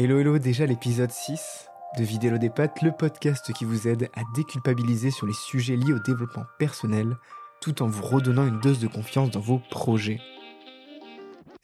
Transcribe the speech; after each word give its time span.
Hello 0.00 0.20
hello, 0.20 0.38
déjà 0.38 0.64
l'épisode 0.64 1.10
6 1.10 1.66
de 1.98 2.04
Vidéo 2.04 2.38
des 2.38 2.50
Pattes, 2.50 2.82
le 2.82 2.92
podcast 2.92 3.52
qui 3.52 3.64
vous 3.64 3.88
aide 3.88 4.08
à 4.14 4.22
déculpabiliser 4.36 5.10
sur 5.10 5.26
les 5.26 5.32
sujets 5.32 5.74
liés 5.74 5.92
au 5.92 5.98
développement 5.98 6.44
personnel 6.56 7.16
tout 7.60 7.82
en 7.82 7.88
vous 7.88 8.04
redonnant 8.04 8.46
une 8.46 8.60
dose 8.60 8.78
de 8.78 8.86
confiance 8.86 9.32
dans 9.32 9.40
vos 9.40 9.60
projets. 9.70 10.20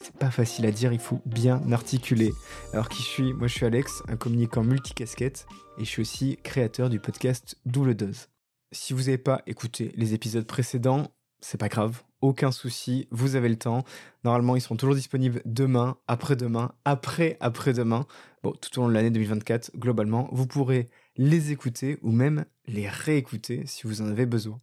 C'est 0.00 0.16
pas 0.16 0.32
facile 0.32 0.66
à 0.66 0.73
dire, 0.73 0.93
il 0.93 0.98
faut 0.98 1.23
bien 1.25 1.62
articuler. 1.70 2.32
Alors 2.73 2.89
qui 2.89 3.05
je 3.05 3.07
suis? 3.07 3.32
Moi 3.34 3.46
je 3.46 3.55
suis 3.55 3.66
Alex, 3.66 4.02
un 4.09 4.16
communicant 4.16 4.64
multicasquette 4.64 5.46
et 5.79 5.85
je 5.85 5.89
suis 5.89 6.03
aussi 6.03 6.37
créateur 6.43 6.91
du 6.91 6.98
podcast 6.98 7.57
Double 7.66 7.95
Dose. 7.95 8.30
Si 8.73 8.95
vous 8.95 9.03
n'avez 9.03 9.19
pas 9.19 9.43
écouté 9.46 9.93
les 9.95 10.12
épisodes 10.12 10.45
précédents, 10.45 11.14
c'est 11.41 11.61
pas 11.61 11.69
grave, 11.69 12.03
aucun 12.25 12.52
souci, 12.52 13.06
vous 13.11 13.36
avez 13.36 13.50
le 13.50 13.58
temps. 13.58 13.85
Normalement, 14.25 14.57
ils 14.57 14.61
seront 14.62 14.76
toujours 14.76 14.94
disponibles 14.94 15.43
demain, 15.44 15.99
après-demain, 16.08 16.72
après 16.86 17.36
après-demain. 17.40 18.07
Bon, 18.43 18.53
tout 18.53 18.79
au 18.79 18.82
long 18.82 18.89
de 18.89 18.94
l'année 18.94 19.11
2024, 19.11 19.72
globalement, 19.76 20.29
vous 20.32 20.46
pourrez 20.46 20.89
les 21.16 21.52
écouter 21.52 21.99
ou 22.02 22.13
même 22.13 22.46
les 22.66 22.89
réécouter 22.89 23.66
si 23.66 23.86
vous 23.86 24.00
en 24.00 24.07
avez 24.07 24.25
besoin. 24.25 24.61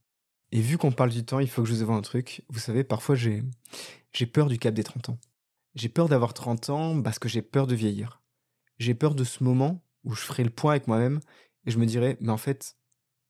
Et 0.51 0.59
vu 0.59 0.79
qu'on 0.79 0.91
parle 0.91 1.11
du 1.11 1.23
temps, 1.23 1.39
il 1.39 1.47
faut 1.47 1.61
que 1.61 1.67
je 1.67 1.75
vous 1.75 1.81
avoue 1.83 1.93
un 1.93 2.01
truc. 2.01 2.43
Vous 2.49 2.59
savez, 2.59 2.83
parfois 2.83 3.15
j'ai 3.15 3.43
j'ai 4.11 4.25
peur 4.25 4.47
du 4.47 4.57
cap 4.57 4.73
des 4.73 4.83
30 4.83 5.09
ans. 5.09 5.17
J'ai 5.75 5.87
peur 5.87 6.09
d'avoir 6.09 6.33
30 6.33 6.69
ans 6.71 7.01
parce 7.01 7.19
que 7.19 7.29
j'ai 7.29 7.43
peur 7.43 7.67
de 7.67 7.75
vieillir. 7.75 8.21
J'ai 8.79 8.95
peur 8.95 9.13
de 9.13 9.23
ce 9.23 9.43
moment 9.43 9.81
où 10.03 10.15
je 10.15 10.21
ferai 10.21 10.43
le 10.43 10.49
point 10.49 10.71
avec 10.71 10.87
moi-même 10.87 11.19
et 11.65 11.71
je 11.71 11.77
me 11.77 11.85
dirai, 11.85 12.17
mais 12.19 12.31
en 12.31 12.37
fait, 12.37 12.75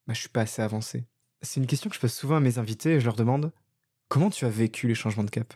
bah, 0.07 0.13
je 0.13 0.21
suis 0.21 0.29
pas 0.29 0.41
assez 0.41 0.61
avancé. 0.61 1.05
C'est 1.41 1.59
une 1.59 1.67
question 1.67 1.89
que 1.89 1.95
je 1.95 1.99
pose 1.99 2.13
souvent 2.13 2.37
à 2.37 2.39
mes 2.39 2.57
invités 2.57 2.93
et 2.93 2.99
je 2.99 3.05
leur 3.05 3.15
demande, 3.15 3.51
comment 4.11 4.29
tu 4.29 4.43
as 4.43 4.49
vécu 4.49 4.89
les 4.89 4.93
changements 4.93 5.23
de 5.23 5.29
cap? 5.29 5.53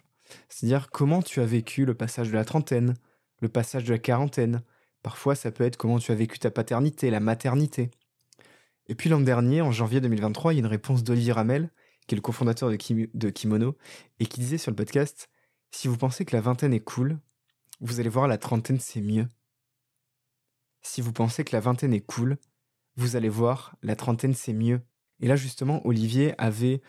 C'est-à-dire 0.48 0.90
comment 0.90 1.22
tu 1.22 1.42
as 1.42 1.46
vécu 1.46 1.84
le 1.84 1.94
passage 1.94 2.30
de 2.30 2.36
la 2.36 2.46
trentaine, 2.46 2.94
le 3.42 3.50
passage 3.50 3.84
de 3.84 3.92
la 3.92 4.00
quarantaine? 4.00 4.64
Parfois, 5.04 5.36
ça 5.36 5.52
peut 5.52 5.66
être 5.66 5.76
comment 5.76 6.00
tu 6.00 6.14
as 6.14 6.16
vécu 6.16 6.40
ta 6.40 6.50
paternité, 6.50 7.10
la 7.10 7.20
maternité. 7.20 7.92
Et 8.88 8.96
puis 8.96 9.10
l'an 9.10 9.20
dernier, 9.20 9.62
en 9.62 9.74
janvier 9.74 10.00
2023, 10.00 10.54
il 10.54 10.56
y 10.56 10.60
a 10.60 10.62
une 10.62 10.68
réponse 10.68 11.04
d'Olivier 11.04 11.34
Ramel, 11.34 11.70
qui 12.08 12.16
est 12.16 12.18
le 12.18 12.22
cofondateur 12.22 12.70
de, 12.70 13.30
Kimono, 13.30 13.76
et 14.22 14.26
qui 14.26 14.40
disait 14.40 14.58
sur 14.58 14.72
le 14.72 14.78
podcast 14.78 15.30
Si 15.72 15.90
vous 15.90 15.98
pensez 15.98 16.24
que 16.24 16.34
la 16.34 16.42
vingtaine 16.42 16.74
est 16.74 16.80
cool, 16.80 17.20
vous 17.82 18.00
allez 18.00 18.08
voir 18.08 18.30
la 18.30 18.38
trentaine 18.38 18.80
c'est 18.80 19.02
mieux. 19.02 19.28
Si 20.82 21.02
vous 21.02 21.12
pensez 21.12 21.44
que 21.44 21.54
la 21.54 21.60
vingtaine 21.60 21.94
est 21.94 22.06
cool, 22.06 22.38
vous 22.96 23.18
allez 23.18 23.28
voir 23.28 23.76
la 23.82 23.98
trentaine 23.98 24.34
c'est 24.34 24.54
mieux. 24.54 24.80
Et 25.20 25.28
là 25.28 25.36
justement, 25.36 25.86
Olivier 25.86 26.34
avait 26.38 26.82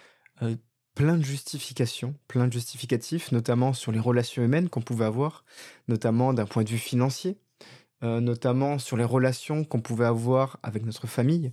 euh, 0.43 0.55
plein 0.97 1.19
de 1.19 1.25
justifications, 1.25 2.15
plein 2.27 2.49
de 2.49 2.53
justificatifs, 2.55 3.31
notamment 3.31 3.75
sur 3.75 3.93
les 3.93 4.01
relations 4.01 4.43
humaines 4.43 4.71
qu'on 4.71 4.81
pouvait 4.81 5.05
avoir, 5.05 5.45
notamment 5.89 6.33
d'un 6.33 6.47
point 6.47 6.65
de 6.65 6.71
vue 6.71 6.79
financier, 6.79 7.37
euh, 8.03 8.21
notamment 8.21 8.79
sur 8.79 8.97
les 8.97 9.05
relations 9.05 9.63
qu'on 9.65 9.83
pouvait 9.83 10.07
avoir 10.07 10.59
avec 10.63 10.85
notre 10.85 11.07
famille. 11.07 11.53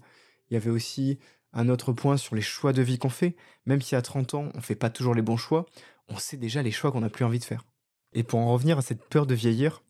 Il 0.49 0.53
y 0.53 0.57
avait 0.57 0.69
aussi 0.69 1.19
un 1.51 1.67
autre 1.67 1.91
point 1.91 2.15
sur 2.15 2.35
les 2.35 2.41
choix 2.41 2.71
de 2.71 2.81
vie 2.81 2.97
qu'on 2.97 3.09
fait. 3.09 3.35
Même 3.65 3.81
si 3.81 3.95
à 3.97 4.01
30 4.01 4.33
ans, 4.33 4.49
on 4.53 4.57
ne 4.57 4.63
fait 4.63 4.75
pas 4.75 4.89
toujours 4.89 5.13
les 5.13 5.21
bons 5.21 5.37
choix, 5.37 5.65
on 6.07 6.17
sait 6.17 6.37
déjà 6.37 6.63
les 6.63 6.71
choix 6.71 6.93
qu'on 6.93 7.01
n'a 7.01 7.09
plus 7.09 7.25
envie 7.25 7.39
de 7.39 7.43
faire. 7.43 7.65
Et 8.13 8.23
pour 8.23 8.39
en 8.39 8.51
revenir 8.51 8.77
à 8.77 8.81
cette 8.81 9.03
peur 9.03 9.27
de 9.27 9.35
vieillir, 9.35 9.83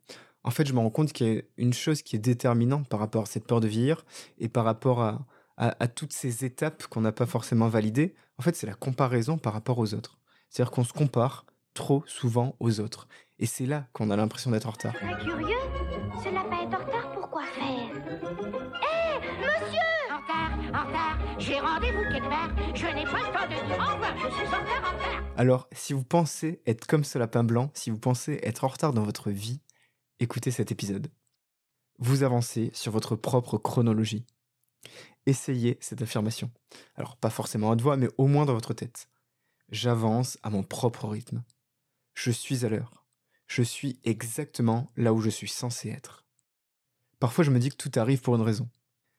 en 0.43 0.49
fait, 0.49 0.67
je 0.67 0.73
me 0.73 0.79
rends 0.79 0.89
compte 0.89 1.13
qu'il 1.13 1.27
y 1.27 1.37
a 1.37 1.41
une 1.57 1.73
chose 1.73 2.01
qui 2.01 2.15
est 2.15 2.19
déterminante 2.19 2.89
par 2.89 2.99
rapport 2.99 3.23
à 3.23 3.27
cette 3.27 3.45
peur 3.45 3.61
de 3.61 3.67
vieillir 3.67 4.03
et 4.39 4.49
par 4.49 4.65
rapport 4.65 5.01
à, 5.01 5.25
à, 5.57 5.87
toutes 5.87 6.13
ces 6.13 6.45
étapes 6.45 6.87
qu'on 6.87 7.01
n'a 7.01 7.11
pas 7.11 7.25
forcément 7.25 7.67
validées, 7.67 8.15
en 8.37 8.41
fait, 8.41 8.55
c'est 8.55 8.67
la 8.67 8.73
comparaison 8.73 9.37
par 9.37 9.53
rapport 9.53 9.77
aux 9.77 9.93
autres. 9.93 10.17
C'est-à-dire 10.49 10.71
qu'on 10.71 10.83
se 10.83 10.93
compare 10.93 11.45
trop 11.73 12.03
souvent 12.07 12.55
aux 12.59 12.79
autres. 12.79 13.07
Et 13.39 13.45
c'est 13.45 13.65
là 13.65 13.87
qu'on 13.93 14.09
a 14.09 14.15
l'impression 14.15 14.51
d'être 14.51 14.67
en 14.67 14.71
retard. 14.71 14.93
Très 14.93 15.17
curieux 15.19 15.57
Ce 16.23 16.33
lapin 16.33 16.61
est 16.61 16.75
en 16.75 16.79
retard, 16.79 17.11
pourquoi 17.13 17.43
faire? 17.43 17.95
Hé, 18.83 19.19
monsieur 19.39 19.79
En 20.11 20.21
retard, 20.21 20.51
en 20.73 20.87
retard, 20.87 21.19
j'ai 21.39 21.59
rendez-vous 21.59 22.03
quelque 22.11 22.29
part. 22.29 22.49
Je 22.73 22.85
n'ai 22.87 23.03
pas 23.03 23.19
le 23.19 23.33
temps 23.33 23.47
de 23.47 23.67
dire 23.67 23.77
au 23.77 23.93
revoir, 23.93 24.17
je 24.17 24.35
suis 24.35 24.47
en 24.47 24.59
retard, 24.59 24.83
en 24.83 24.97
retard. 24.97 25.23
Alors, 25.37 25.67
si 25.71 25.93
vous 25.93 26.03
pensez 26.03 26.61
être 26.65 26.85
comme 26.87 27.03
ce 27.03 27.17
lapin 27.17 27.43
blanc, 27.43 27.71
si 27.73 27.89
vous 27.89 27.99
pensez 27.99 28.39
être 28.43 28.63
en 28.63 28.67
retard 28.67 28.93
dans 28.93 29.03
votre 29.03 29.29
vie, 29.31 29.61
écoutez 30.19 30.51
cet 30.51 30.71
épisode. 30.71 31.07
Vous 31.99 32.23
avancez 32.23 32.71
sur 32.73 32.91
votre 32.91 33.15
propre 33.15 33.57
chronologie 33.57 34.25
essayez 35.25 35.77
cette 35.81 36.01
affirmation. 36.01 36.51
Alors 36.95 37.17
pas 37.17 37.29
forcément 37.29 37.71
à 37.71 37.75
voix, 37.75 37.97
mais 37.97 38.09
au 38.17 38.27
moins 38.27 38.45
dans 38.45 38.53
votre 38.53 38.73
tête. 38.73 39.09
J'avance 39.69 40.37
à 40.43 40.49
mon 40.49 40.63
propre 40.63 41.07
rythme. 41.07 41.43
Je 42.13 42.31
suis 42.31 42.65
à 42.65 42.69
l'heure. 42.69 43.05
Je 43.47 43.63
suis 43.63 43.99
exactement 44.03 44.91
là 44.95 45.13
où 45.13 45.19
je 45.19 45.29
suis 45.29 45.47
censé 45.47 45.89
être. 45.89 46.25
Parfois 47.19 47.43
je 47.43 47.51
me 47.51 47.59
dis 47.59 47.69
que 47.69 47.75
tout 47.75 47.91
arrive 47.95 48.21
pour 48.21 48.35
une 48.35 48.41
raison. 48.41 48.69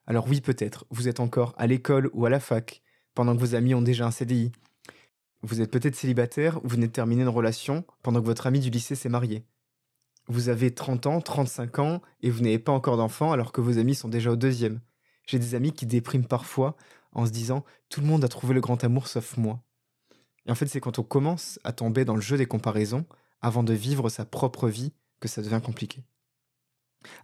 Alors 0.06 0.28
oui 0.28 0.40
peut-être, 0.40 0.86
vous 0.90 1.08
êtes 1.08 1.20
encore 1.20 1.54
à 1.56 1.66
l'école 1.66 2.10
ou 2.12 2.26
à 2.26 2.30
la 2.30 2.40
fac, 2.40 2.82
pendant 3.14 3.34
que 3.34 3.40
vos 3.40 3.54
amis 3.54 3.74
ont 3.74 3.82
déjà 3.82 4.06
un 4.06 4.10
CDI. 4.10 4.52
Vous 5.42 5.60
êtes 5.60 5.70
peut-être 5.70 5.94
célibataire 5.94 6.58
ou 6.58 6.68
vous 6.68 6.74
venez 6.76 6.86
de 6.86 6.92
terminer 6.92 7.22
une 7.22 7.28
relation 7.28 7.84
pendant 8.02 8.20
que 8.20 8.26
votre 8.26 8.46
ami 8.46 8.60
du 8.60 8.70
lycée 8.70 8.94
s'est 8.94 9.08
marié. 9.08 9.44
Vous 10.26 10.48
avez 10.48 10.74
30 10.74 11.06
ans, 11.06 11.20
35 11.20 11.78
ans 11.78 12.02
et 12.22 12.30
vous 12.30 12.42
n'avez 12.42 12.58
pas 12.58 12.72
encore 12.72 12.96
d'enfant 12.96 13.32
alors 13.32 13.52
que 13.52 13.60
vos 13.60 13.78
amis 13.78 13.94
sont 13.94 14.08
déjà 14.08 14.30
au 14.30 14.36
deuxième. 14.36 14.80
J'ai 15.26 15.38
des 15.38 15.54
amis 15.54 15.72
qui 15.72 15.86
dépriment 15.86 16.26
parfois 16.26 16.76
en 17.12 17.26
se 17.26 17.30
disant 17.30 17.64
tout 17.88 18.00
le 18.00 18.06
monde 18.06 18.24
a 18.24 18.28
trouvé 18.28 18.54
le 18.54 18.60
grand 18.60 18.82
amour 18.84 19.08
sauf 19.08 19.36
moi. 19.36 19.62
Et 20.46 20.50
en 20.50 20.54
fait, 20.54 20.66
c'est 20.66 20.80
quand 20.80 20.98
on 20.98 21.04
commence 21.04 21.58
à 21.64 21.72
tomber 21.72 22.04
dans 22.04 22.16
le 22.16 22.20
jeu 22.20 22.36
des 22.36 22.46
comparaisons 22.46 23.06
avant 23.40 23.62
de 23.62 23.72
vivre 23.72 24.08
sa 24.08 24.24
propre 24.24 24.68
vie 24.68 24.92
que 25.20 25.28
ça 25.28 25.42
devient 25.42 25.60
compliqué. 25.64 26.04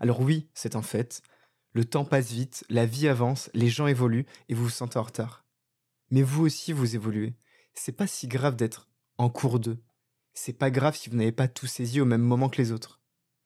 Alors 0.01 0.21
oui, 0.21 0.49
c'est 0.55 0.77
un 0.77 0.83
fait. 0.83 1.23
Le 1.73 1.85
temps 1.85 2.05
passe 2.05 2.31
vite, 2.33 2.65
la 2.69 2.87
vie 2.87 3.09
avance, 3.09 3.51
les 3.55 3.69
gens 3.69 3.87
évoluent 3.87 4.27
et 4.49 4.55
vous 4.55 4.65
vous 4.65 4.71
sentez 4.71 4.99
en 4.99 5.03
retard. 5.03 5.45
Mais 6.11 6.23
vous 6.23 6.45
aussi, 6.45 6.73
vous 6.73 6.95
évoluez. 6.97 7.35
C'est 7.75 7.93
pas 7.93 8.07
si 8.07 8.27
grave 8.27 8.57
d'être 8.57 8.89
en 9.19 9.31
cours 9.31 9.61
d'eux. 9.61 9.79
C'est 10.35 10.53
pas 10.53 10.71
grave 10.71 10.97
si 10.97 11.09
vous 11.11 11.17
n'avez 11.17 11.33
pas 11.33 11.49
tout 11.49 11.67
saisi 11.67 12.01
au 12.01 12.05
même 12.05 12.23
moment 12.23 12.49
que 12.49 12.61
les 12.61 12.73
autres. 12.73 13.01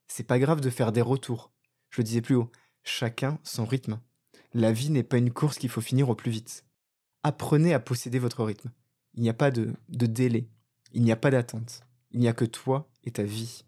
C'est 0.07 0.25
pas 0.25 0.39
grave 0.39 0.61
de 0.61 0.71
faire 0.71 0.93
des 0.93 1.03
retours. 1.03 1.53
Je 1.91 2.01
le 2.01 2.05
disais 2.05 2.23
plus 2.23 2.35
haut, 2.35 2.51
chacun 2.83 3.39
son 3.43 3.67
rythme. 3.67 4.01
La 4.57 4.71
vie 4.71 4.91
n'est 4.91 5.03
pas 5.03 5.19
une 5.19 5.33
course 5.33 5.59
qu'il 5.59 5.69
faut 5.69 5.81
finir 5.81 6.09
au 6.09 6.15
plus 6.15 6.31
vite. 6.31 6.65
Apprenez 7.25 7.75
à 7.75 7.81
posséder 7.81 8.21
votre 8.21 8.45
rythme. 8.45 8.71
Il 9.15 9.23
n'y 9.23 9.29
a 9.29 9.35
pas 9.35 9.51
de, 9.51 9.75
délai. 9.89 10.49
Il 10.93 11.03
n'y 11.03 11.11
a 11.11 11.17
pas 11.17 11.33
d'attente. 11.33 11.83
Il 12.13 12.21
n'y 12.21 12.29
a 12.29 12.33
que 12.33 12.45
toi 12.45 12.89
et 13.03 13.11
ta 13.11 13.25
vie. 13.25 13.65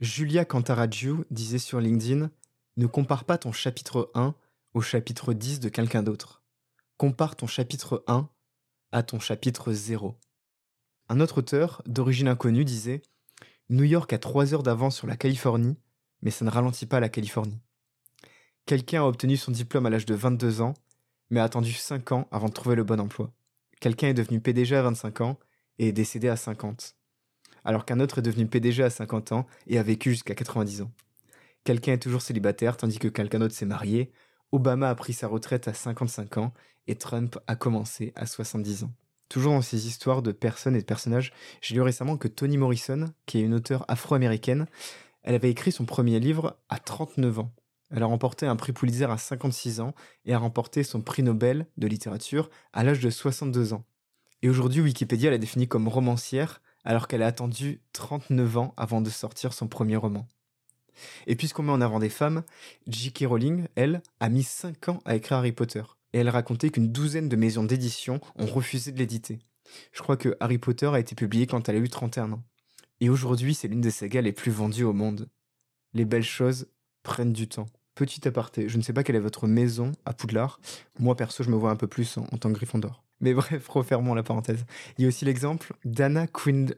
Julia 0.00 0.46
Cantaraggiu 0.46 1.24
disait 1.30 1.58
sur 1.58 1.78
LinkedIn 1.78 2.30
Ne 2.78 2.86
compare 2.86 3.24
pas 3.24 3.36
ton 3.36 3.52
chapitre 3.52 4.10
1 4.14 4.34
au 4.72 4.80
chapitre 4.80 5.34
10 5.34 5.60
de 5.60 5.68
quelqu'un 5.68 6.02
d'autre. 6.02 6.42
Compare 6.96 7.36
ton 7.36 7.46
chapitre 7.46 8.02
1 8.06 8.30
à 8.92 9.02
ton 9.02 9.20
chapitre 9.20 9.74
0. 9.74 10.18
Un 11.10 11.20
autre 11.20 11.38
auteur, 11.38 11.82
d'origine 11.84 12.28
inconnue, 12.28 12.64
disait 12.64 13.02
New 13.68 13.84
York 13.84 14.10
a 14.14 14.18
3 14.18 14.54
heures 14.54 14.62
d'avance 14.62 14.96
sur 14.96 15.06
la 15.06 15.18
Californie, 15.18 15.76
mais 16.22 16.30
ça 16.30 16.46
ne 16.46 16.50
ralentit 16.50 16.86
pas 16.86 17.00
la 17.00 17.10
Californie. 17.10 17.60
Quelqu'un 18.66 19.02
a 19.02 19.06
obtenu 19.06 19.36
son 19.36 19.52
diplôme 19.52 19.86
à 19.86 19.90
l'âge 19.90 20.06
de 20.06 20.14
22 20.16 20.60
ans, 20.60 20.74
mais 21.30 21.38
a 21.38 21.44
attendu 21.44 21.72
5 21.72 22.10
ans 22.10 22.26
avant 22.32 22.48
de 22.48 22.52
trouver 22.52 22.74
le 22.74 22.82
bon 22.82 22.98
emploi. 22.98 23.30
Quelqu'un 23.80 24.08
est 24.08 24.14
devenu 24.14 24.40
PDG 24.40 24.74
à 24.74 24.82
25 24.82 25.20
ans 25.20 25.38
et 25.78 25.88
est 25.88 25.92
décédé 25.92 26.28
à 26.28 26.34
50. 26.34 26.96
Alors 27.64 27.84
qu'un 27.84 28.00
autre 28.00 28.18
est 28.18 28.22
devenu 28.22 28.48
PDG 28.48 28.82
à 28.82 28.90
50 28.90 29.30
ans 29.30 29.46
et 29.68 29.78
a 29.78 29.84
vécu 29.84 30.10
jusqu'à 30.10 30.34
90 30.34 30.82
ans. 30.82 30.90
Quelqu'un 31.62 31.92
est 31.92 32.02
toujours 32.02 32.22
célibataire 32.22 32.76
tandis 32.76 32.98
que 32.98 33.06
quelqu'un 33.06 33.38
d'autre 33.38 33.54
s'est 33.54 33.66
marié. 33.66 34.10
Obama 34.50 34.90
a 34.90 34.94
pris 34.96 35.12
sa 35.12 35.28
retraite 35.28 35.68
à 35.68 35.72
55 35.72 36.38
ans 36.38 36.52
et 36.88 36.96
Trump 36.96 37.38
a 37.46 37.54
commencé 37.54 38.12
à 38.16 38.26
70 38.26 38.82
ans. 38.82 38.92
Toujours 39.28 39.52
dans 39.52 39.62
ces 39.62 39.86
histoires 39.86 40.22
de 40.22 40.32
personnes 40.32 40.74
et 40.74 40.80
de 40.80 40.84
personnages, 40.84 41.32
j'ai 41.60 41.76
lu 41.76 41.82
récemment 41.82 42.16
que 42.16 42.26
Toni 42.26 42.58
Morrison, 42.58 43.12
qui 43.26 43.38
est 43.38 43.42
une 43.42 43.54
auteure 43.54 43.84
afro-américaine, 43.86 44.66
elle 45.22 45.36
avait 45.36 45.50
écrit 45.50 45.70
son 45.70 45.84
premier 45.84 46.18
livre 46.18 46.58
à 46.68 46.80
39 46.80 47.38
ans. 47.38 47.52
Elle 47.96 48.02
a 48.02 48.06
remporté 48.06 48.44
un 48.44 48.56
prix 48.56 48.74
Pulitzer 48.74 49.10
à 49.10 49.16
56 49.16 49.80
ans 49.80 49.94
et 50.26 50.34
a 50.34 50.38
remporté 50.38 50.82
son 50.82 51.00
prix 51.00 51.22
Nobel 51.22 51.66
de 51.78 51.86
littérature 51.86 52.50
à 52.74 52.84
l'âge 52.84 53.00
de 53.00 53.08
62 53.08 53.72
ans. 53.72 53.86
Et 54.42 54.50
aujourd'hui, 54.50 54.82
Wikipédia 54.82 55.30
l'a 55.30 55.38
définie 55.38 55.66
comme 55.66 55.88
romancière 55.88 56.60
alors 56.84 57.08
qu'elle 57.08 57.22
a 57.22 57.26
attendu 57.26 57.80
39 57.94 58.58
ans 58.58 58.74
avant 58.76 59.00
de 59.00 59.08
sortir 59.08 59.54
son 59.54 59.66
premier 59.66 59.96
roman. 59.96 60.28
Et 61.26 61.36
puisqu'on 61.36 61.62
met 61.62 61.72
en 61.72 61.80
avant 61.80 61.98
des 61.98 62.10
femmes, 62.10 62.42
J.K. 62.86 63.24
Rowling, 63.26 63.66
elle, 63.76 64.02
a 64.20 64.28
mis 64.28 64.42
5 64.42 64.90
ans 64.90 64.98
à 65.06 65.16
écrire 65.16 65.38
Harry 65.38 65.52
Potter. 65.52 65.82
Et 66.12 66.18
elle 66.18 66.28
racontait 66.28 66.68
qu'une 66.68 66.92
douzaine 66.92 67.30
de 67.30 67.36
maisons 67.36 67.64
d'édition 67.64 68.20
ont 68.36 68.46
refusé 68.46 68.92
de 68.92 68.98
l'éditer. 68.98 69.38
Je 69.92 70.02
crois 70.02 70.18
que 70.18 70.36
Harry 70.38 70.58
Potter 70.58 70.88
a 70.88 71.00
été 71.00 71.14
publié 71.14 71.46
quand 71.46 71.66
elle 71.70 71.76
a 71.76 71.78
eu 71.78 71.88
31 71.88 72.32
ans. 72.32 72.44
Et 73.00 73.08
aujourd'hui, 73.08 73.54
c'est 73.54 73.68
l'une 73.68 73.80
des 73.80 73.90
sagas 73.90 74.20
les 74.20 74.32
plus 74.32 74.52
vendues 74.52 74.84
au 74.84 74.92
monde. 74.92 75.30
Les 75.94 76.04
belles 76.04 76.22
choses 76.22 76.68
prennent 77.02 77.32
du 77.32 77.48
temps. 77.48 77.66
Petit 77.96 78.28
aparté, 78.28 78.68
je 78.68 78.76
ne 78.76 78.82
sais 78.82 78.92
pas 78.92 79.02
quelle 79.02 79.16
est 79.16 79.20
votre 79.20 79.46
maison 79.46 79.92
à 80.04 80.12
Poudlard. 80.12 80.60
Moi, 80.98 81.16
perso, 81.16 81.42
je 81.42 81.48
me 81.48 81.56
vois 81.56 81.70
un 81.70 81.76
peu 81.76 81.86
plus 81.86 82.18
en, 82.18 82.24
tant 82.26 82.50
que 82.50 82.54
Gryffondor. 82.54 83.02
Mais 83.20 83.32
bref, 83.32 83.66
refermons 83.68 84.12
la 84.12 84.22
parenthèse. 84.22 84.66
Il 84.98 85.02
y 85.02 85.04
a 85.06 85.08
aussi 85.08 85.24
l'exemple 85.24 85.72
d'Anna 85.86 86.26
Quindle. 86.26 86.76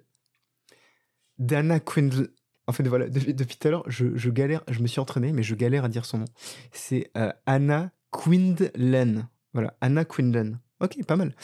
D'Anna 1.40 1.80
Quindle. 1.80 2.28
En 2.68 2.72
fait, 2.72 2.86
voilà, 2.86 3.08
depuis, 3.08 3.34
tout 3.34 3.66
à 3.66 3.70
l'heure, 3.72 3.82
je, 3.88 4.30
galère, 4.30 4.62
je 4.68 4.80
me 4.80 4.86
suis 4.86 5.00
entraîné, 5.00 5.32
mais 5.32 5.42
je 5.42 5.56
galère 5.56 5.84
à 5.84 5.88
dire 5.88 6.04
son 6.04 6.18
nom. 6.18 6.24
C'est 6.70 7.10
euh, 7.16 7.32
Anna 7.46 7.90
Quindlen. 8.12 9.28
Voilà, 9.54 9.76
Anna 9.80 10.04
Quindlen. 10.04 10.60
Ok, 10.78 11.04
pas 11.04 11.16
mal. 11.16 11.34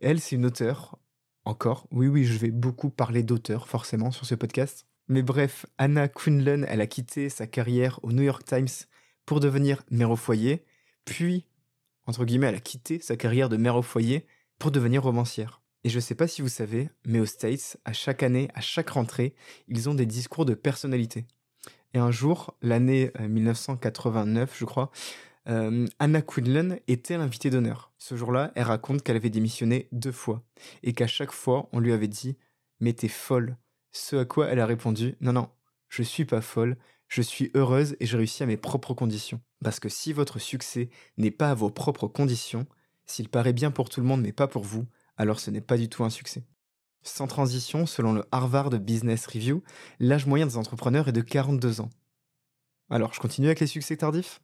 Elle, 0.00 0.20
c'est 0.20 0.36
une 0.36 0.46
auteure. 0.46 0.96
Encore. 1.44 1.88
Oui, 1.90 2.06
oui, 2.06 2.24
je 2.24 2.38
vais 2.38 2.52
beaucoup 2.52 2.88
parler 2.88 3.24
d'auteurs, 3.24 3.66
forcément, 3.66 4.12
sur 4.12 4.26
ce 4.26 4.36
podcast. 4.36 4.86
Mais 5.08 5.22
bref, 5.22 5.66
Anna 5.76 6.06
Quindlen, 6.06 6.64
elle 6.68 6.80
a 6.80 6.86
quitté 6.86 7.28
sa 7.30 7.48
carrière 7.48 7.98
au 8.04 8.12
New 8.12 8.22
York 8.22 8.44
Times 8.44 8.68
pour 9.26 9.40
devenir 9.40 9.82
mère 9.90 10.10
au 10.10 10.16
foyer. 10.16 10.64
Puis, 11.04 11.46
entre 12.06 12.24
guillemets, 12.24 12.48
elle 12.48 12.56
a 12.56 12.60
quitté 12.60 13.00
sa 13.00 13.16
carrière 13.16 13.48
de 13.48 13.56
mère 13.56 13.76
au 13.76 13.82
foyer 13.82 14.26
pour 14.58 14.70
devenir 14.70 15.02
romancière. 15.02 15.62
Et 15.84 15.90
je 15.90 16.00
sais 16.00 16.14
pas 16.14 16.26
si 16.26 16.40
vous 16.40 16.48
savez, 16.48 16.88
mais 17.04 17.20
aux 17.20 17.26
States, 17.26 17.76
à 17.84 17.92
chaque 17.92 18.22
année, 18.22 18.48
à 18.54 18.60
chaque 18.60 18.90
rentrée, 18.90 19.34
ils 19.68 19.88
ont 19.88 19.94
des 19.94 20.06
discours 20.06 20.46
de 20.46 20.54
personnalité. 20.54 21.26
Et 21.92 21.98
un 21.98 22.10
jour, 22.10 22.56
l'année 22.62 23.12
1989, 23.20 24.50
euh, 24.50 24.54
je 24.56 24.64
crois, 24.64 24.90
euh, 25.48 25.86
Anna 25.98 26.22
Quinlan 26.22 26.76
était 26.88 27.18
l'invitée 27.18 27.50
d'honneur. 27.50 27.92
Ce 27.98 28.16
jour-là, 28.16 28.50
elle 28.54 28.64
raconte 28.64 29.02
qu'elle 29.02 29.16
avait 29.16 29.30
démissionné 29.30 29.88
deux 29.92 30.12
fois 30.12 30.42
et 30.82 30.94
qu'à 30.94 31.06
chaque 31.06 31.32
fois, 31.32 31.68
on 31.72 31.80
lui 31.80 31.92
avait 31.92 32.08
dit 32.08 32.36
Mais 32.80 32.94
t'es 32.94 33.08
folle. 33.08 33.56
Ce 33.92 34.16
à 34.16 34.24
quoi 34.24 34.48
elle 34.48 34.60
a 34.60 34.66
répondu 34.66 35.16
Non, 35.20 35.32
non, 35.32 35.50
je 35.88 36.02
suis 36.02 36.24
pas 36.24 36.40
folle, 36.40 36.76
je 37.14 37.22
suis 37.22 37.52
heureuse 37.54 37.94
et 38.00 38.06
j'ai 38.06 38.16
réussi 38.16 38.42
à 38.42 38.46
mes 38.46 38.56
propres 38.56 38.92
conditions. 38.92 39.40
Parce 39.62 39.78
que 39.78 39.88
si 39.88 40.12
votre 40.12 40.40
succès 40.40 40.90
n'est 41.16 41.30
pas 41.30 41.52
à 41.52 41.54
vos 41.54 41.70
propres 41.70 42.08
conditions, 42.08 42.66
s'il 43.06 43.28
paraît 43.28 43.52
bien 43.52 43.70
pour 43.70 43.88
tout 43.88 44.00
le 44.00 44.06
monde 44.06 44.20
mais 44.20 44.32
pas 44.32 44.48
pour 44.48 44.64
vous, 44.64 44.84
alors 45.16 45.38
ce 45.38 45.52
n'est 45.52 45.60
pas 45.60 45.76
du 45.76 45.88
tout 45.88 46.02
un 46.02 46.10
succès. 46.10 46.42
Sans 47.02 47.28
transition, 47.28 47.86
selon 47.86 48.14
le 48.14 48.24
Harvard 48.32 48.70
Business 48.70 49.28
Review, 49.28 49.62
l'âge 50.00 50.26
moyen 50.26 50.46
des 50.46 50.56
entrepreneurs 50.56 51.06
est 51.06 51.12
de 51.12 51.20
42 51.20 51.82
ans. 51.82 51.90
Alors, 52.90 53.14
je 53.14 53.20
continue 53.20 53.46
avec 53.46 53.60
les 53.60 53.68
succès 53.68 53.96
tardifs? 53.96 54.42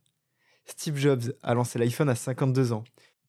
Steve 0.65 0.97
Jobs 0.97 1.33
a 1.43 1.55
lancé 1.55 1.77
l'iPhone 1.81 2.09
à 2.09 2.15
52 2.15 2.73
ans. 2.73 2.85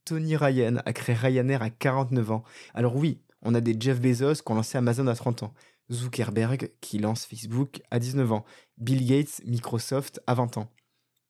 Tony 0.06 0.36
Ryan 0.36 0.84
a 0.86 0.94
créé 0.94 1.16
Ryanair 1.16 1.64
à 1.64 1.72
49 1.72 2.30
ans. 2.30 2.44
Alors 2.76 2.96
oui, 2.96 3.24
on 3.42 3.56
a 3.56 3.62
des 3.62 3.76
Jeff 3.80 4.00
Bezos 4.00 4.44
qui 4.46 4.52
ont 4.52 4.56
lancé 4.56 4.78
Amazon 4.78 5.08
à 5.08 5.16
30 5.16 5.42
ans. 5.44 5.54
Zuckerberg 5.92 6.72
qui 6.82 7.00
lance 7.00 7.26
Facebook 7.26 7.82
à 7.92 8.00
19 8.00 8.32
ans. 8.32 8.46
Bill 8.78 9.06
Gates, 9.06 9.42
Microsoft 9.46 10.22
à 10.28 10.34
20 10.34 10.58
ans. 10.58 10.72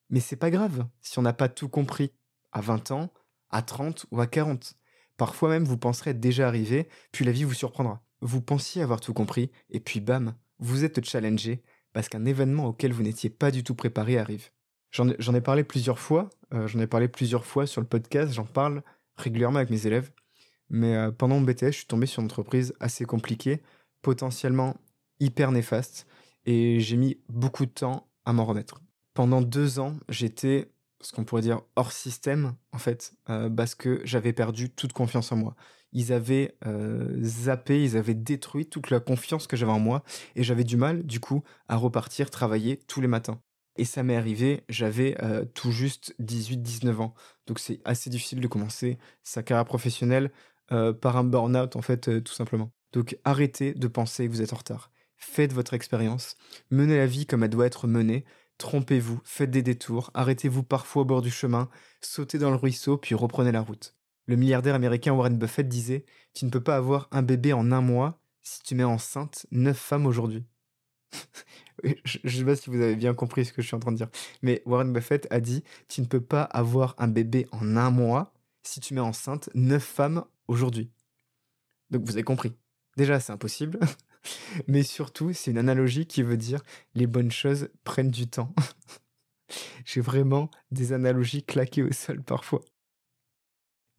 Mais 0.10 0.20
c'est 0.20 0.36
pas 0.36 0.52
grave 0.52 0.86
si 1.02 1.20
on 1.20 1.24
n'a 1.24 1.34
pas 1.34 1.50
tout 1.50 1.70
compris 1.70 2.12
à 2.52 2.62
20 2.62 2.92
ans, 2.92 3.14
à 3.50 3.62
30 3.62 4.06
ou 4.12 4.22
à 4.22 4.28
40. 4.28 4.76
Parfois 5.18 5.50
même, 5.50 5.64
vous 5.64 5.78
penserez 5.78 6.14
déjà 6.14 6.48
arrivé, 6.48 6.88
puis 7.12 7.26
la 7.26 7.32
vie 7.32 7.44
vous 7.44 7.54
surprendra. 7.54 8.04
Vous 8.22 8.42
pensiez 8.42 8.82
avoir 8.82 9.00
tout 9.00 9.14
compris, 9.14 9.52
et 9.70 9.80
puis 9.80 10.00
bam, 10.00 10.36
vous 10.60 10.84
êtes 10.84 11.04
challengé 11.06 11.64
parce 11.94 12.10
qu'un 12.10 12.26
événement 12.26 12.68
auquel 12.68 12.94
vous 12.94 13.04
n'étiez 13.04 13.30
pas 13.30 13.52
du 13.52 13.64
tout 13.64 13.76
préparé 13.76 14.18
arrive. 14.18 14.50
J'en 14.92 15.34
ai, 15.34 15.42
parlé 15.42 15.64
plusieurs 15.64 16.00
fois, 16.00 16.30
euh, 16.54 16.68
j'en 16.68 16.80
ai 16.80 16.88
parlé 16.88 17.08
plusieurs 17.08 17.46
fois 17.46 17.66
sur 17.66 17.80
le 17.80 17.88
podcast, 17.88 18.34
j'en 18.34 18.46
parle 18.46 18.84
régulièrement 19.16 19.58
avec 19.58 19.70
mes 19.70 19.88
élèves, 19.88 20.12
mais 20.70 20.96
euh, 20.96 21.12
pendant 21.12 21.36
mon 21.36 21.46
BTS, 21.46 21.68
je 21.68 21.72
suis 21.72 21.86
tombé 21.86 22.06
sur 22.06 22.20
une 22.22 22.26
entreprise 22.26 22.74
assez 22.82 23.06
compliquée, 23.06 23.62
potentiellement 24.02 24.78
hyper 25.20 25.52
néfaste, 25.52 26.08
et 26.46 26.80
j'ai 26.80 26.98
mis 26.98 27.20
beaucoup 27.30 27.66
de 27.66 27.72
temps 27.72 28.08
à 28.26 28.34
m'en 28.34 28.46
remettre. 28.46 28.82
Pendant 29.14 29.42
deux 29.42 29.80
ans, 29.80 29.98
j'étais 30.10 30.72
ce 31.02 31.12
qu'on 31.12 31.24
pourrait 31.24 31.42
dire 31.42 31.62
hors 31.76 31.92
système, 31.92 32.56
en 32.72 32.78
fait, 32.78 33.14
euh, 33.30 33.50
parce 33.50 33.76
que 33.76 34.02
j'avais 34.04 34.34
perdu 34.34 34.70
toute 34.70 34.94
confiance 34.94 35.32
en 35.32 35.36
moi. 35.36 35.56
Ils 35.94 36.14
avaient 36.14 36.56
euh, 36.66 37.18
zappé, 37.22 37.84
ils 37.84 37.98
avaient 37.98 38.14
détruit 38.14 38.68
toute 38.68 38.90
la 38.90 39.00
confiance 39.00 39.48
que 39.48 39.58
j'avais 39.58 39.72
en 39.72 39.80
moi, 39.80 40.04
et 40.36 40.44
j'avais 40.44 40.64
du 40.64 40.78
mal, 40.78 41.04
du 41.04 41.20
coup, 41.20 41.44
à 41.68 41.76
repartir 41.76 42.30
travailler 42.30 42.78
tous 42.78 43.02
les 43.02 43.08
matins. 43.08 43.42
Et 43.78 43.86
ça 43.86 44.04
m'est 44.04 44.16
arrivé, 44.16 44.64
j'avais 44.70 45.16
euh, 45.24 45.46
tout 45.54 45.72
juste 45.72 46.16
18-19 46.22 46.98
ans. 47.02 47.14
Donc 47.48 47.60
c'est 47.60 47.80
assez 47.86 48.10
difficile 48.10 48.42
de 48.42 48.48
commencer 48.48 48.98
sa 49.24 49.44
carrière 49.44 49.66
professionnelle 49.66 50.32
par 51.02 51.18
un 51.18 51.26
burn-out, 51.26 51.76
en 51.76 51.82
fait, 51.82 52.24
tout 52.24 52.32
simplement. 52.32 52.72
Donc 52.94 53.18
arrêtez 53.24 53.74
de 53.74 53.88
penser 53.88 54.28
que 54.28 54.32
vous 54.32 54.42
êtes 54.42 54.54
en 54.54 54.58
retard. 54.58 54.92
Faites 55.18 55.54
votre 55.54 55.74
expérience, 55.74 56.36
menez 56.72 56.98
la 56.98 57.06
vie 57.06 57.26
comme 57.26 57.44
elle 57.44 57.50
doit 57.50 57.68
être 57.68 57.88
menée, 57.88 58.26
Trompez-vous, 58.62 59.20
faites 59.24 59.50
des 59.50 59.64
détours, 59.64 60.12
arrêtez-vous 60.14 60.62
parfois 60.62 61.02
au 61.02 61.06
bord 61.06 61.24
du 61.24 61.32
chemin, 61.32 61.68
sautez 62.00 62.38
dans 62.38 62.52
le 62.52 62.56
ruisseau, 62.56 62.96
puis 62.96 63.16
reprenez 63.16 63.52
la 63.52 63.62
route. 63.62 63.96
Le 64.28 64.36
milliardaire 64.36 64.76
américain 64.76 65.14
Warren 65.14 65.36
Buffett 65.36 65.68
disait 65.68 66.06
Tu 66.36 66.46
ne 66.46 66.52
peux 66.52 66.62
pas 66.62 66.76
avoir 66.78 67.08
un 67.10 67.24
bébé 67.24 67.54
en 67.54 67.72
un 67.72 67.82
mois 67.82 68.22
si 68.44 68.62
tu 68.62 68.76
mets 68.76 68.84
enceinte 68.84 69.48
neuf 69.50 69.80
femmes 69.80 70.06
aujourd'hui. 70.06 70.46
je 71.84 72.20
ne 72.24 72.30
sais 72.30 72.46
pas 72.46 72.56
si 72.56 72.70
vous 72.70 72.80
avez 72.80 72.96
bien 72.96 73.16
compris 73.16 73.46
ce 73.46 73.52
que 73.52 73.64
je 73.64 73.68
suis 73.68 73.76
en 73.76 73.80
train 73.80 73.94
de 73.94 73.98
dire. 73.98 74.10
Mais 74.44 74.62
Warren 74.68 74.94
Buffett 74.94 75.28
a 75.32 75.40
dit 75.40 75.64
Tu 75.88 76.02
ne 76.02 76.06
peux 76.06 76.22
pas 76.22 76.44
avoir 76.44 76.94
un 77.00 77.08
bébé 77.08 77.48
en 77.52 77.78
un 77.78 77.90
mois 77.90 78.32
si 78.62 78.80
tu 78.80 78.94
mets 78.94 79.02
enceinte 79.02 79.50
neuf 79.56 79.84
femmes 79.84 80.24
aujourd'hui. 80.48 80.92
Donc 81.90 82.04
vous 82.06 82.12
avez 82.12 82.24
compris. 82.24 82.54
Déjà, 82.98 83.20
c'est 83.20 83.32
impossible. 83.32 83.80
Mais 84.68 84.84
surtout, 84.84 85.34
c'est 85.34 85.52
une 85.52 85.58
analogie 85.58 86.06
qui 86.06 86.24
veut 86.24 86.38
dire 86.38 86.62
les 86.96 87.08
bonnes 87.08 87.32
choses 87.32 87.70
prennent 87.84 88.12
du 88.12 88.28
temps. 88.28 88.54
J'ai 89.86 90.02
vraiment 90.02 90.50
des 90.72 90.94
analogies 90.94 91.44
claquées 91.44 91.84
au 91.84 91.92
sol 91.92 92.22
parfois. 92.24 92.62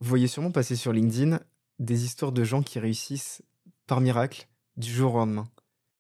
Vous 0.01 0.09
voyez 0.09 0.27
sûrement 0.27 0.51
passer 0.51 0.77
sur 0.77 0.93
LinkedIn 0.93 1.41
des 1.79 2.05
histoires 2.05 2.33
de 2.33 2.45
gens 2.45 2.63
qui 2.63 2.79
réussissent 2.79 3.43
par 3.87 4.01
miracle 4.01 4.49
du 4.77 4.91
jour 4.91 5.15
au 5.15 5.19
lendemain. 5.19 5.49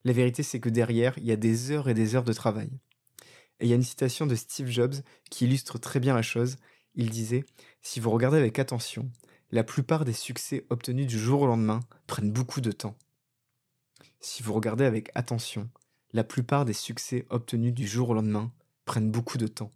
La 0.04 0.12
vérité, 0.12 0.42
c'est 0.42 0.60
que 0.60 0.68
derrière, 0.68 1.14
il 1.18 1.24
y 1.24 1.32
a 1.32 1.36
des 1.36 1.70
heures 1.70 1.88
et 1.88 1.94
des 1.94 2.14
heures 2.14 2.24
de 2.24 2.32
travail. 2.32 2.70
Et 3.60 3.66
il 3.66 3.68
y 3.68 3.72
a 3.72 3.76
une 3.76 3.82
citation 3.82 4.26
de 4.26 4.34
Steve 4.34 4.68
Jobs 4.68 4.94
qui 5.30 5.44
illustre 5.44 5.78
très 5.78 6.00
bien 6.00 6.14
la 6.14 6.22
chose. 6.22 6.56
Il 6.94 7.10
disait 7.10 7.44
Si 7.80 8.00
vous 8.00 8.10
regardez 8.10 8.38
avec 8.38 8.58
attention, 8.58 9.10
la 9.52 9.64
plupart 9.64 10.06
des 10.06 10.14
succès 10.14 10.66
obtenus 10.70 11.06
du 11.06 11.18
jour 11.18 11.42
au 11.42 11.46
lendemain 11.46 11.80
prennent 12.06 12.32
beaucoup 12.32 12.62
de 12.62 12.72
temps. 12.72 12.96
Si 14.20 14.42
vous 14.42 14.54
regardez 14.54 14.84
avec 14.84 15.10
attention, 15.14 15.68
la 16.12 16.24
plupart 16.24 16.64
des 16.64 16.72
succès 16.72 17.26
obtenus 17.28 17.74
du 17.74 17.86
jour 17.86 18.10
au 18.10 18.14
lendemain 18.14 18.50
prennent 18.86 19.10
beaucoup 19.10 19.38
de 19.38 19.46
temps. 19.46 19.70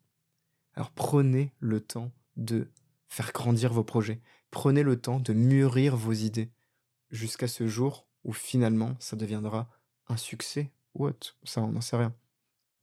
Alors 0.74 0.90
prenez 0.90 1.52
le 1.60 1.80
temps 1.80 2.10
de 2.36 2.68
faire 3.08 3.32
grandir 3.32 3.72
vos 3.72 3.84
projets, 3.84 4.20
prenez 4.50 4.82
le 4.82 5.00
temps 5.00 5.20
de 5.20 5.34
mûrir 5.34 5.94
vos 5.96 6.12
idées, 6.12 6.50
jusqu'à 7.10 7.48
ce 7.48 7.66
jour 7.68 8.06
où 8.24 8.32
finalement 8.32 8.96
ça 8.98 9.16
deviendra 9.16 9.68
un 10.08 10.16
succès 10.16 10.72
ou 10.94 11.06
autre, 11.06 11.36
ça 11.44 11.60
on 11.60 11.72
n'en 11.72 11.80
sait 11.80 11.96
rien. 11.96 12.14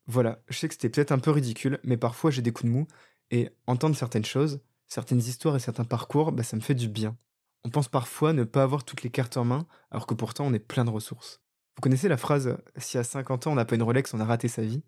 Voilà, 0.05 0.41
je 0.47 0.59
sais 0.59 0.67
que 0.67 0.73
c'était 0.75 0.89
peut-être 0.89 1.11
un 1.11 1.19
peu 1.19 1.31
ridicule, 1.31 1.79
mais 1.83 1.97
parfois 1.97 2.29
j'ai 2.29 2.41
des 2.41 2.51
coups 2.51 2.69
de 2.69 2.75
mou, 2.75 2.87
et 3.31 3.49
entendre 3.65 3.95
certaines 3.95 4.25
choses, 4.25 4.59
certaines 4.93 5.19
histoires 5.19 5.55
et 5.55 5.59
certains 5.59 5.85
parcours, 5.85 6.31
bah, 6.31 6.43
ça 6.43 6.55
me 6.55 6.61
fait 6.61 6.75
du 6.75 6.87
bien. 6.87 7.17
On 7.63 7.69
pense 7.69 7.87
parfois 7.87 8.31
ne 8.31 8.43
pas 8.43 8.61
avoir 8.61 8.83
toutes 8.83 9.01
les 9.01 9.09
cartes 9.09 9.37
en 9.37 9.43
main, 9.43 9.65
alors 9.89 10.05
que 10.05 10.13
pourtant 10.13 10.45
on 10.45 10.53
est 10.53 10.59
plein 10.59 10.85
de 10.85 10.91
ressources. 10.91 11.41
Vous 11.75 11.81
connaissez 11.81 12.07
la 12.07 12.17
phrase 12.17 12.57
Si 12.77 12.99
à 12.99 13.03
50 13.03 13.47
ans 13.47 13.53
on 13.53 13.55
n'a 13.55 13.65
pas 13.65 13.73
une 13.73 13.81
Rolex, 13.81 14.13
on 14.13 14.19
a 14.19 14.25
raté 14.25 14.47
sa 14.47 14.61
vie 14.61 14.83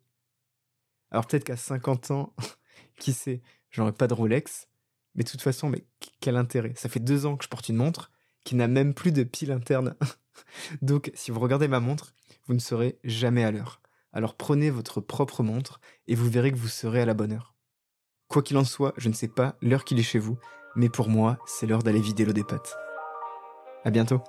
Alors 1.10 1.26
peut-être 1.26 1.44
qu'à 1.44 1.58
50 1.58 2.12
ans, 2.12 2.36
qui 3.00 3.14
sait, 3.14 3.42
j'aurais 3.72 3.94
pas 3.94 4.06
de 4.06 4.14
Rolex, 4.14 4.68
mais 5.16 5.24
de 5.24 5.30
toute 5.30 5.42
façon, 5.42 5.70
mais 5.70 5.86
quel 6.20 6.36
intérêt? 6.36 6.74
Ça 6.76 6.88
fait 6.88 7.00
deux 7.00 7.26
ans 7.26 7.36
que 7.36 7.44
je 7.44 7.50
porte 7.50 7.70
une 7.70 7.78
montre 7.78 8.12
qui 8.44 8.54
n'a 8.54 8.68
même 8.68 8.94
plus 8.94 9.12
de 9.12 9.24
pile 9.24 9.52
interne. 9.52 9.96
Donc 10.84 11.12
si 11.16 11.32
vous 11.32 11.40
regardez 11.40 11.68
ma 11.68 11.80
montre, 11.80 12.14
vous 12.46 12.54
ne 12.54 12.60
serez 12.60 13.00
jamais 13.04 13.44
à 13.44 13.50
l'heure. 13.50 13.82
Alors 14.14 14.36
prenez 14.36 14.70
votre 14.70 15.02
propre 15.02 15.42
montre 15.42 15.82
et 16.06 16.14
vous 16.14 16.30
verrez 16.30 16.52
que 16.52 16.58
vous 16.58 16.68
serez 16.68 17.02
à 17.02 17.06
la 17.06 17.16
bonne 17.16 17.32
heure. 17.32 17.55
Quoi 18.36 18.44
qu'il 18.44 18.58
en 18.58 18.66
soit, 18.66 18.94
je 18.98 19.08
ne 19.08 19.14
sais 19.14 19.30
pas 19.30 19.56
l'heure 19.62 19.86
qu'il 19.86 19.98
est 19.98 20.04
chez 20.04 20.20
vous, 20.20 20.38
mais 20.76 20.90
pour 20.90 21.08
moi, 21.08 21.38
c'est 21.46 21.68
l'heure 21.68 21.84
d'aller 21.84 22.02
vider 22.02 22.26
l'eau 22.26 22.34
des 22.34 22.44
pâtes. 22.44 22.76
À 23.86 23.92
bientôt 23.92 24.20